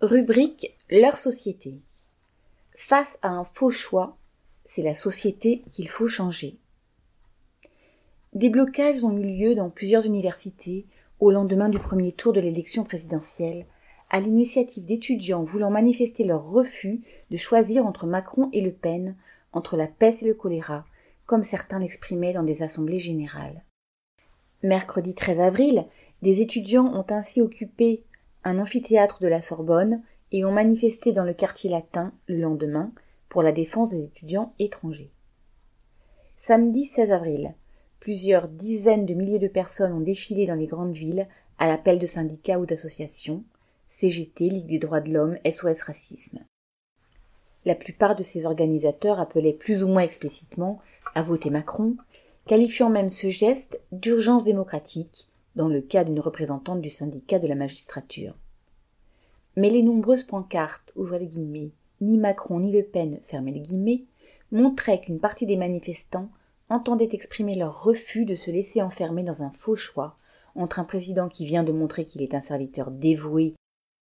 Rubrique 0.00 0.78
Leur 0.92 1.16
société. 1.16 1.74
Face 2.70 3.18
à 3.20 3.30
un 3.30 3.42
faux 3.42 3.72
choix, 3.72 4.16
c'est 4.64 4.82
la 4.82 4.94
société 4.94 5.64
qu'il 5.72 5.88
faut 5.88 6.06
changer. 6.06 6.54
Des 8.32 8.48
blocages 8.48 9.02
ont 9.02 9.18
eu 9.18 9.24
lieu 9.24 9.54
dans 9.56 9.70
plusieurs 9.70 10.06
universités 10.06 10.86
au 11.18 11.32
lendemain 11.32 11.68
du 11.68 11.80
premier 11.80 12.12
tour 12.12 12.32
de 12.32 12.38
l'élection 12.38 12.84
présidentielle, 12.84 13.66
à 14.10 14.20
l'initiative 14.20 14.84
d'étudiants 14.84 15.42
voulant 15.42 15.72
manifester 15.72 16.22
leur 16.22 16.48
refus 16.48 17.00
de 17.32 17.36
choisir 17.36 17.84
entre 17.84 18.06
Macron 18.06 18.50
et 18.52 18.60
Le 18.60 18.70
Pen, 18.70 19.16
entre 19.52 19.76
la 19.76 19.88
peste 19.88 20.22
et 20.22 20.26
le 20.26 20.34
choléra, 20.34 20.86
comme 21.26 21.42
certains 21.42 21.80
l'exprimaient 21.80 22.34
dans 22.34 22.44
des 22.44 22.62
assemblées 22.62 23.00
générales. 23.00 23.64
Mercredi 24.62 25.14
13 25.14 25.40
avril, 25.40 25.84
des 26.22 26.40
étudiants 26.40 26.86
ont 26.94 27.06
ainsi 27.10 27.40
occupé 27.40 28.04
un 28.44 28.58
amphithéâtre 28.58 29.20
de 29.20 29.28
la 29.28 29.42
Sorbonne 29.42 30.02
et 30.32 30.44
ont 30.44 30.52
manifesté 30.52 31.12
dans 31.12 31.24
le 31.24 31.34
quartier 31.34 31.70
latin 31.70 32.12
le 32.26 32.40
lendemain 32.40 32.92
pour 33.28 33.42
la 33.42 33.52
défense 33.52 33.90
des 33.90 34.04
étudiants 34.04 34.52
étrangers. 34.58 35.10
Samedi 36.36 36.84
16 36.84 37.10
avril, 37.10 37.54
plusieurs 38.00 38.48
dizaines 38.48 39.06
de 39.06 39.14
milliers 39.14 39.38
de 39.38 39.48
personnes 39.48 39.92
ont 39.92 40.00
défilé 40.00 40.46
dans 40.46 40.54
les 40.54 40.66
grandes 40.66 40.94
villes 40.94 41.26
à 41.58 41.66
l'appel 41.66 41.98
de 41.98 42.06
syndicats 42.06 42.58
ou 42.58 42.66
d'associations, 42.66 43.44
CGT, 43.98 44.48
Ligue 44.48 44.68
des 44.68 44.78
droits 44.78 45.00
de 45.00 45.12
l'homme, 45.12 45.38
SOS 45.44 45.82
Racisme. 45.82 46.38
La 47.64 47.74
plupart 47.74 48.14
de 48.14 48.22
ces 48.22 48.46
organisateurs 48.46 49.18
appelaient 49.18 49.52
plus 49.52 49.82
ou 49.82 49.88
moins 49.88 50.02
explicitement 50.02 50.80
à 51.14 51.22
voter 51.22 51.50
Macron, 51.50 51.96
qualifiant 52.46 52.88
même 52.88 53.10
ce 53.10 53.28
geste 53.28 53.80
d'urgence 53.92 54.44
démocratique 54.44 55.28
dans 55.58 55.68
le 55.68 55.80
cas 55.80 56.04
d'une 56.04 56.20
représentante 56.20 56.80
du 56.80 56.88
syndicat 56.88 57.40
de 57.40 57.48
la 57.48 57.56
magistrature. 57.56 58.34
Mais 59.56 59.70
les 59.70 59.82
nombreuses 59.82 60.22
pancartes, 60.22 60.92
ouvrez 60.94 61.18
les 61.18 61.26
guillemets, 61.26 61.72
ni 62.00 62.16
Macron 62.16 62.60
ni 62.60 62.70
Le 62.70 62.84
Pen, 62.84 63.18
fermez 63.26 63.50
les 63.50 63.60
guillemets, 63.60 64.04
montraient 64.52 65.00
qu'une 65.00 65.18
partie 65.18 65.46
des 65.46 65.56
manifestants 65.56 66.28
entendaient 66.70 67.08
exprimer 67.10 67.56
leur 67.56 67.82
refus 67.82 68.24
de 68.24 68.36
se 68.36 68.52
laisser 68.52 68.80
enfermer 68.82 69.24
dans 69.24 69.42
un 69.42 69.50
faux 69.50 69.74
choix 69.74 70.16
entre 70.54 70.78
un 70.78 70.84
président 70.84 71.28
qui 71.28 71.44
vient 71.44 71.64
de 71.64 71.72
montrer 71.72 72.04
qu'il 72.04 72.22
est 72.22 72.34
un 72.34 72.42
serviteur 72.42 72.92
dévoué 72.92 73.54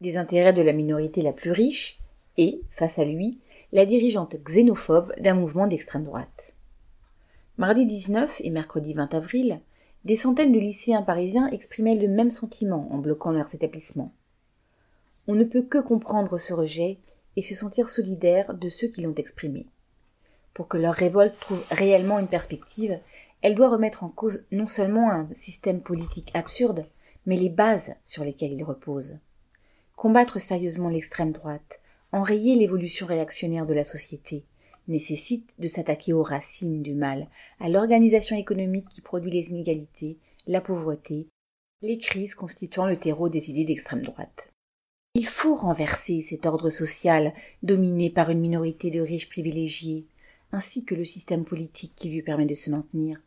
des 0.00 0.16
intérêts 0.18 0.52
de 0.52 0.62
la 0.62 0.72
minorité 0.72 1.20
la 1.20 1.32
plus 1.32 1.50
riche 1.50 1.98
et, 2.38 2.60
face 2.70 3.00
à 3.00 3.04
lui, 3.04 3.38
la 3.72 3.86
dirigeante 3.86 4.36
xénophobe 4.36 5.12
d'un 5.20 5.34
mouvement 5.34 5.66
d'extrême 5.66 6.04
droite. 6.04 6.54
Mardi 7.58 7.86
19 7.86 8.40
et 8.44 8.50
mercredi 8.50 8.94
20 8.94 9.14
avril, 9.14 9.60
des 10.04 10.16
centaines 10.16 10.52
de 10.52 10.58
lycéens 10.58 11.02
parisiens 11.02 11.48
exprimaient 11.48 11.96
le 11.96 12.08
même 12.08 12.30
sentiment 12.30 12.88
en 12.90 12.98
bloquant 12.98 13.32
leurs 13.32 13.54
établissements. 13.54 14.12
On 15.28 15.34
ne 15.34 15.44
peut 15.44 15.62
que 15.62 15.78
comprendre 15.78 16.38
ce 16.38 16.52
rejet 16.52 16.98
et 17.36 17.42
se 17.42 17.54
sentir 17.54 17.88
solidaire 17.88 18.54
de 18.54 18.68
ceux 18.68 18.88
qui 18.88 19.02
l'ont 19.02 19.14
exprimé. 19.14 19.66
Pour 20.54 20.68
que 20.68 20.78
leur 20.78 20.94
révolte 20.94 21.38
trouve 21.38 21.64
réellement 21.70 22.18
une 22.18 22.28
perspective, 22.28 22.98
elle 23.42 23.54
doit 23.54 23.68
remettre 23.68 24.04
en 24.04 24.08
cause 24.08 24.44
non 24.50 24.66
seulement 24.66 25.10
un 25.10 25.28
système 25.34 25.80
politique 25.80 26.30
absurde, 26.34 26.84
mais 27.26 27.36
les 27.36 27.48
bases 27.48 27.94
sur 28.04 28.24
lesquelles 28.24 28.52
il 28.52 28.64
repose. 28.64 29.18
Combattre 29.96 30.40
sérieusement 30.40 30.88
l'extrême 30.88 31.32
droite, 31.32 31.80
enrayer 32.12 32.56
l'évolution 32.56 33.06
réactionnaire 33.06 33.66
de 33.66 33.74
la 33.74 33.84
société, 33.84 34.44
nécessite 34.90 35.54
de 35.58 35.68
s'attaquer 35.68 36.12
aux 36.12 36.22
racines 36.22 36.82
du 36.82 36.94
mal, 36.94 37.28
à 37.60 37.68
l'organisation 37.68 38.36
économique 38.36 38.88
qui 38.88 39.00
produit 39.00 39.30
les 39.30 39.50
inégalités, 39.50 40.18
la 40.46 40.60
pauvreté, 40.60 41.28
les 41.82 41.98
crises 41.98 42.34
constituant 42.34 42.86
le 42.86 42.96
terreau 42.96 43.28
des 43.28 43.50
idées 43.50 43.64
d'extrême 43.64 44.02
droite. 44.02 44.52
Il 45.14 45.26
faut 45.26 45.54
renverser 45.54 46.20
cet 46.20 46.46
ordre 46.46 46.70
social 46.70 47.32
dominé 47.62 48.10
par 48.10 48.30
une 48.30 48.40
minorité 48.40 48.90
de 48.90 49.00
riches 49.00 49.28
privilégiés, 49.28 50.06
ainsi 50.52 50.84
que 50.84 50.94
le 50.94 51.04
système 51.04 51.44
politique 51.44 51.94
qui 51.96 52.10
lui 52.10 52.22
permet 52.22 52.46
de 52.46 52.54
se 52.54 52.70
maintenir. 52.70 53.20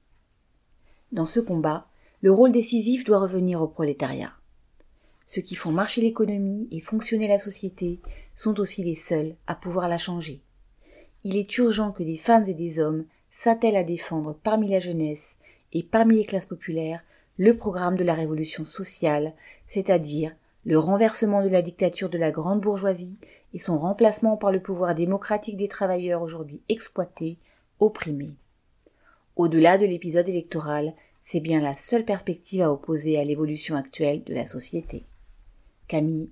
Dans 1.11 1.25
ce 1.25 1.39
combat, 1.39 1.87
le 2.21 2.31
rôle 2.31 2.51
décisif 2.51 3.03
doit 3.03 3.19
revenir 3.19 3.61
au 3.61 3.67
prolétariat. 3.67 4.33
Ceux 5.25 5.41
qui 5.41 5.55
font 5.55 5.71
marcher 5.71 6.01
l'économie 6.01 6.67
et 6.71 6.79
fonctionner 6.79 7.27
la 7.27 7.37
société 7.37 7.99
sont 8.35 8.59
aussi 8.59 8.83
les 8.83 8.95
seuls 8.95 9.35
à 9.47 9.55
pouvoir 9.55 9.87
la 9.87 9.97
changer 9.97 10.41
il 11.23 11.37
est 11.37 11.57
urgent 11.57 11.91
que 11.91 12.03
des 12.03 12.17
femmes 12.17 12.45
et 12.47 12.53
des 12.53 12.79
hommes 12.79 13.05
s'attellent 13.31 13.75
à 13.75 13.83
défendre 13.83 14.37
parmi 14.43 14.69
la 14.69 14.79
jeunesse 14.79 15.37
et 15.71 15.83
parmi 15.83 16.15
les 16.17 16.25
classes 16.25 16.45
populaires 16.45 17.03
le 17.37 17.55
programme 17.55 17.95
de 17.95 18.03
la 18.03 18.13
révolution 18.13 18.63
sociale, 18.63 19.33
c'est-à-dire 19.67 20.35
le 20.65 20.77
renversement 20.77 21.43
de 21.43 21.49
la 21.49 21.61
dictature 21.61 22.09
de 22.09 22.17
la 22.17 22.31
grande 22.31 22.61
bourgeoisie 22.61 23.17
et 23.53 23.59
son 23.59 23.79
remplacement 23.79 24.37
par 24.37 24.51
le 24.51 24.61
pouvoir 24.61 24.95
démocratique 24.95 25.57
des 25.57 25.67
travailleurs 25.67 26.21
aujourd'hui 26.21 26.61
exploités, 26.69 27.37
opprimés. 27.79 28.35
Au-delà 29.35 29.77
de 29.77 29.85
l'épisode 29.85 30.29
électoral, 30.29 30.93
c'est 31.21 31.39
bien 31.39 31.61
la 31.61 31.75
seule 31.75 32.05
perspective 32.05 32.61
à 32.61 32.71
opposer 32.71 33.19
à 33.19 33.23
l'évolution 33.23 33.75
actuelle 33.75 34.23
de 34.23 34.33
la 34.33 34.45
société. 34.45 35.03
Camille 35.87 36.29